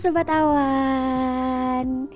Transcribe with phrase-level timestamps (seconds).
[0.00, 2.08] Sobat Awan.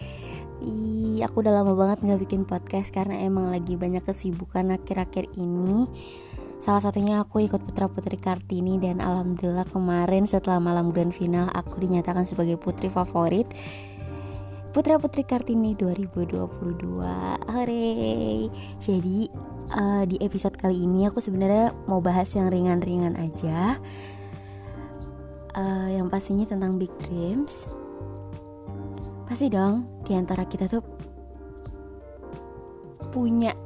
[0.64, 5.84] Ih, aku udah lama banget gak bikin podcast karena emang lagi banyak kesibukan akhir-akhir ini.
[6.64, 11.84] Salah satunya aku ikut Putra Putri Kartini dan Alhamdulillah kemarin setelah malam grand final aku
[11.84, 13.44] dinyatakan sebagai putri favorit
[14.72, 17.04] Putra Putri Kartini 2022
[17.52, 18.48] Hore.
[18.80, 19.28] Jadi
[19.76, 23.76] uh, di episode kali ini aku sebenarnya mau bahas yang ringan-ringan aja
[25.56, 27.70] uh, Yang pastinya tentang big dreams
[29.24, 30.84] Pasti dong di antara kita tuh
[33.08, 33.56] Punya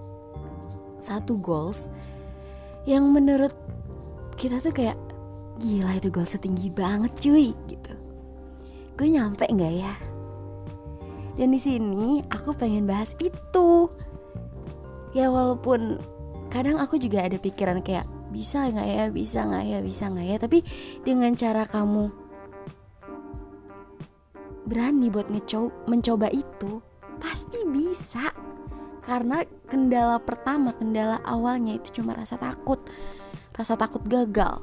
[1.03, 1.89] satu goals
[2.85, 3.55] Yang menurut
[4.39, 4.97] kita tuh kayak
[5.59, 7.93] Gila itu goal setinggi banget cuy gitu
[8.99, 9.95] Gue nyampe gak ya?
[11.39, 13.87] Dan di sini aku pengen bahas itu.
[15.15, 16.03] Ya walaupun
[16.51, 20.37] kadang aku juga ada pikiran kayak bisa nggak ya, bisa nggak ya, bisa nggak ya.
[20.41, 20.59] Tapi
[21.03, 22.05] dengan cara kamu
[24.69, 26.85] berani buat ngecoba mencoba itu,
[27.19, 28.31] pasti bisa.
[29.01, 32.85] Karena kendala pertama, kendala awalnya itu cuma rasa takut,
[33.57, 34.61] rasa takut gagal,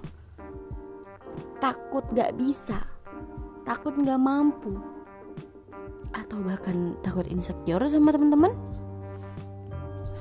[1.57, 2.85] takut gak bisa,
[3.65, 4.77] takut gak mampu,
[6.13, 8.53] atau bahkan takut insecure sama teman-teman.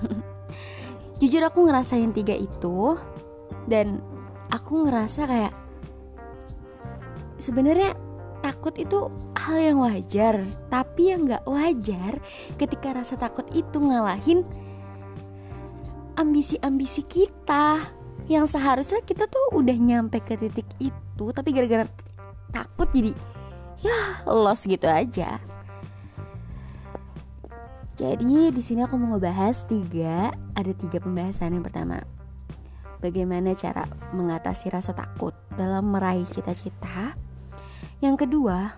[1.20, 2.96] Jujur aku ngerasain tiga itu
[3.68, 4.00] dan
[4.52, 5.54] aku ngerasa kayak
[7.40, 7.96] sebenarnya
[8.44, 9.08] takut itu
[9.40, 12.20] hal yang wajar tapi yang nggak wajar
[12.60, 14.44] ketika rasa takut itu ngalahin
[16.20, 17.80] ambisi-ambisi kita
[18.28, 21.88] yang seharusnya kita tuh udah nyampe ke titik itu tapi gara-gara
[22.52, 23.12] takut jadi
[23.80, 25.40] ya lost gitu aja
[27.94, 32.02] jadi di sini aku mau ngebahas tiga, ada tiga pembahasan yang pertama.
[33.04, 33.84] Bagaimana cara
[34.16, 37.12] mengatasi rasa takut dalam meraih cita-cita.
[38.00, 38.72] Yang kedua,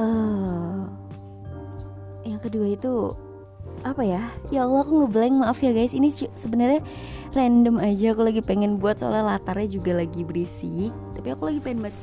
[0.00, 0.88] uh,
[2.24, 3.12] yang kedua itu
[3.84, 4.32] apa ya?
[4.48, 5.92] Ya Allah aku ngeblank maaf ya guys.
[5.92, 6.80] Ini sebenarnya
[7.36, 8.16] random aja.
[8.16, 10.96] Aku lagi pengen buat soalnya latarnya juga lagi berisik.
[11.12, 11.96] Tapi aku lagi pengen buat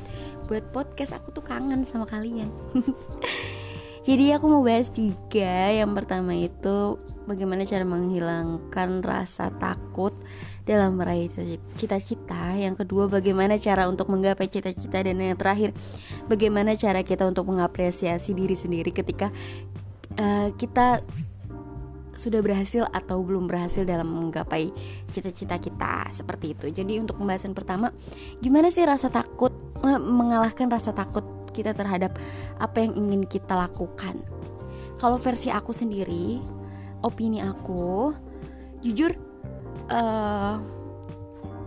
[0.46, 1.18] buat podcast.
[1.18, 2.54] Aku tuh kangen sama kalian.
[4.00, 5.70] Jadi aku mau bahas tiga.
[5.72, 6.96] Yang pertama itu
[7.28, 10.16] Bagaimana cara menghilangkan rasa takut
[10.64, 11.28] Dalam meraih
[11.76, 12.56] cita-cita.
[12.56, 15.04] Yang kedua bagaimana cara untuk menggapai cita-cita.
[15.04, 15.76] Dan yang terakhir
[16.26, 19.28] Bagaimana cara kita untuk mengapresiasi diri sendiri Ketika
[20.16, 21.04] uh, kita
[22.10, 24.68] sudah berhasil atau belum berhasil dalam menggapai
[25.08, 26.10] cita-cita kita.
[26.12, 26.66] Seperti itu.
[26.68, 27.94] Jadi untuk pembahasan pertama,
[28.44, 32.14] gimana sih rasa takut eh, mengalahkan rasa takut kita terhadap
[32.58, 34.18] apa yang ingin kita lakukan.
[35.00, 36.40] Kalau versi aku sendiri,
[37.00, 38.12] opini aku,
[38.84, 39.16] jujur,
[39.88, 40.60] uh,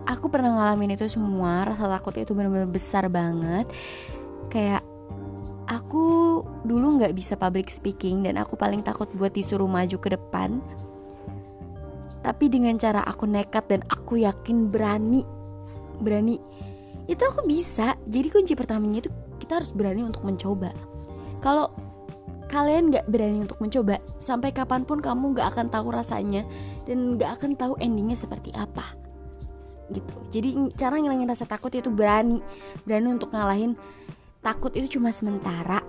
[0.05, 1.65] aku pernah ngalamin itu semua.
[1.65, 3.65] Rasa takut itu benar-benar besar banget.
[4.53, 4.85] Kayak
[5.65, 10.61] aku dulu nggak bisa public speaking dan aku paling takut buat disuruh maju ke depan.
[12.23, 15.27] Tapi dengan cara aku nekat dan aku yakin berani,
[15.99, 16.39] berani
[17.03, 17.99] itu aku bisa.
[18.07, 19.11] Jadi kunci pertamanya itu
[19.43, 20.71] kita harus berani untuk mencoba.
[21.43, 21.75] Kalau
[22.47, 26.47] kalian gak berani untuk mencoba sampai kapan pun kamu gak akan tahu rasanya
[26.87, 28.95] dan gak akan tahu endingnya seperti apa.
[29.91, 30.15] Gitu.
[30.31, 30.49] Jadi
[30.79, 32.39] cara ngilangin rasa takut itu berani.
[32.87, 33.75] Berani untuk ngalahin.
[34.39, 35.83] Takut itu cuma sementara.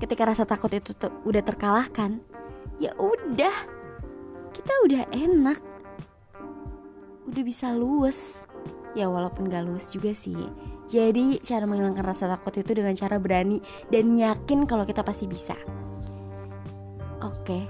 [0.00, 2.16] Ketika rasa takut itu te udah terkalahkan
[2.80, 3.52] ya udah.
[4.56, 5.60] Kita udah enak.
[7.28, 8.48] Udah bisa luwes.
[8.96, 10.34] Ya walaupun gak luwes juga sih
[10.90, 13.62] jadi cara menghilangkan rasa takut itu dengan cara berani
[13.94, 15.54] dan yakin kalau kita pasti bisa.
[17.22, 17.62] Oke,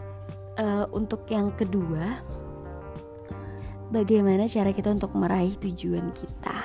[0.56, 2.16] uh, untuk yang kedua,
[3.92, 6.56] bagaimana cara kita untuk meraih tujuan kita?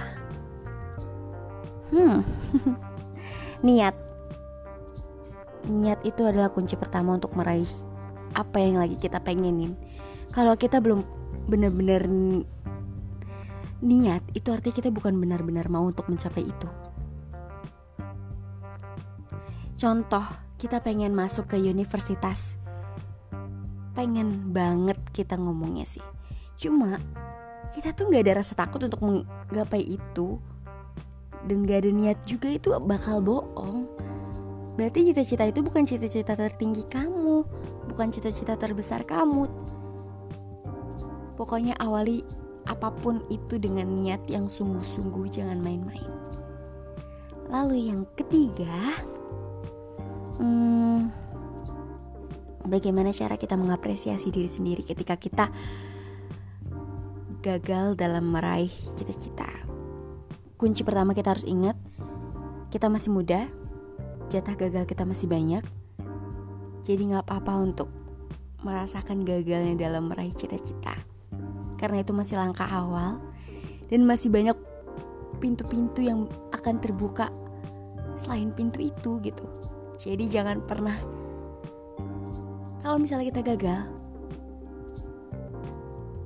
[1.92, 2.24] Hmm,
[3.68, 3.96] niat.
[5.68, 7.68] Niat itu adalah kunci pertama untuk meraih
[8.32, 9.76] apa yang lagi kita pengenin.
[10.32, 11.04] Kalau kita belum
[11.52, 12.08] benar-benar
[13.84, 16.70] niat itu artinya kita bukan benar-benar mau untuk mencapai itu.
[19.76, 20.24] Contoh,
[20.56, 22.56] kita pengen masuk ke universitas.
[23.92, 26.04] Pengen banget kita ngomongnya sih.
[26.56, 26.96] Cuma
[27.76, 30.40] kita tuh nggak ada rasa takut untuk menggapai itu
[31.46, 33.86] dan gak ada niat juga itu bakal bohong.
[34.76, 37.46] Berarti cita-cita itu bukan cita-cita tertinggi kamu,
[37.88, 39.48] bukan cita-cita terbesar kamu.
[41.40, 42.26] Pokoknya awali
[42.66, 46.09] apa pun itu dengan niat yang sungguh-sungguh jangan main-main
[47.50, 48.97] lalu yang ketiga
[50.41, 51.14] hmm,
[52.66, 55.46] bagaimana cara kita mengapresiasi diri sendiri ketika kita
[57.46, 59.47] gagal dalam meraih cita-cita
[60.58, 61.78] kunci pertama kita harus ingat
[62.76, 63.47] kita masih muda,
[64.28, 65.64] jatah gagal kita masih banyak.
[66.84, 67.88] Jadi nggak apa-apa untuk
[68.67, 71.15] merasakan gagalnya dalam meraih cita-cita.
[71.76, 73.20] Karena itu masih langkah awal
[73.92, 74.58] dan masih banyak
[75.38, 76.26] pintu-pintu yang
[76.56, 77.30] akan terbuka
[78.16, 79.46] selain pintu itu gitu.
[80.00, 80.96] Jadi jangan pernah
[82.86, 83.82] kalau misalnya kita gagal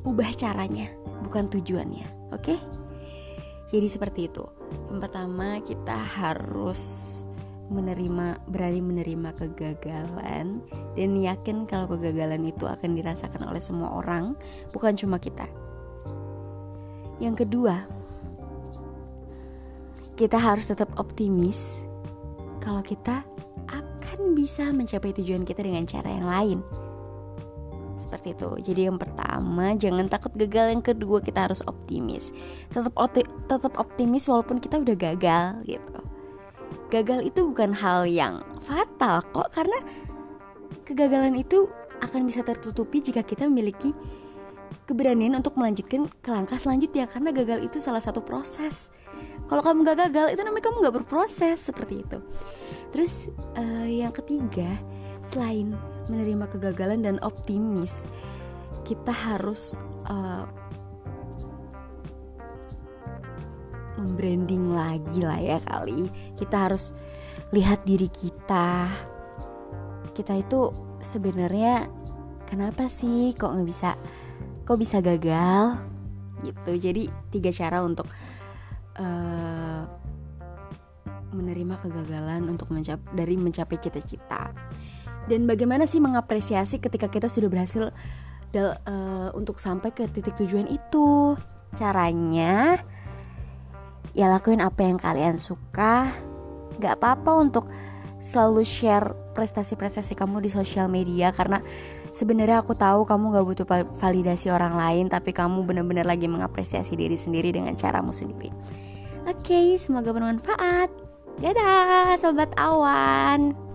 [0.03, 0.91] ubah caranya,
[1.23, 2.35] bukan tujuannya.
[2.35, 2.55] Oke?
[2.55, 2.59] Okay?
[3.69, 4.43] Jadi seperti itu.
[4.89, 7.07] Yang pertama kita harus
[7.69, 10.65] menerima berani menerima kegagalan
[10.97, 14.33] dan yakin kalau kegagalan itu akan dirasakan oleh semua orang,
[14.73, 15.45] bukan cuma kita.
[17.21, 17.85] Yang kedua,
[20.17, 21.85] kita harus tetap optimis
[22.59, 23.21] kalau kita
[23.69, 26.59] akan bisa mencapai tujuan kita dengan cara yang lain
[28.09, 28.49] seperti itu.
[28.73, 32.33] Jadi yang pertama jangan takut gagal, yang kedua kita harus optimis.
[32.73, 32.97] Tetap
[33.45, 36.08] tetap optimis walaupun kita udah gagal gitu.
[36.89, 39.77] Gagal itu bukan hal yang fatal kok karena
[40.85, 41.69] kegagalan itu
[42.01, 43.93] akan bisa tertutupi jika kita memiliki
[44.89, 48.89] keberanian untuk melanjutkan ke langkah selanjutnya karena gagal itu salah satu proses.
[49.45, 52.17] Kalau kamu gak gagal itu namanya kamu gak berproses seperti itu.
[52.89, 54.69] Terus uh, yang ketiga
[55.29, 55.77] selain
[56.09, 58.09] menerima kegagalan dan optimis
[58.81, 59.77] kita harus
[60.09, 60.49] uh,
[63.99, 66.07] membranding lagi lah ya kali.
[66.39, 66.95] Kita harus
[67.51, 68.87] lihat diri kita.
[70.15, 70.71] Kita itu
[71.03, 71.91] sebenarnya
[72.47, 73.99] kenapa sih kok nggak bisa
[74.63, 75.75] kok bisa gagal?
[76.39, 76.71] Gitu.
[76.79, 78.07] Jadi tiga cara untuk
[78.95, 79.83] uh,
[81.29, 84.55] menerima kegagalan untuk mencap dari mencapai cita-cita.
[85.29, 87.93] Dan bagaimana sih mengapresiasi ketika kita sudah berhasil
[88.55, 91.37] uh, untuk sampai ke titik tujuan itu?
[91.77, 92.81] Caranya
[94.13, 96.13] ya lakuin apa yang kalian suka.
[96.79, 97.65] Gak apa-apa untuk
[98.19, 101.63] selalu share prestasi-prestasi kamu di sosial media karena
[102.11, 103.65] sebenarnya aku tahu kamu gak butuh
[103.95, 108.51] validasi orang lain tapi kamu benar-benar lagi mengapresiasi diri sendiri dengan caramu sendiri.
[109.27, 110.89] Oke semoga bermanfaat.
[111.39, 113.68] Dadah sobat awan